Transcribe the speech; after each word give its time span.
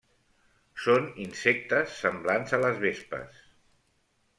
Són 0.85 1.05
insectes 1.27 1.95
semblant 2.03 2.51
a 2.59 2.63
les 2.67 2.85
vespes. 2.89 3.49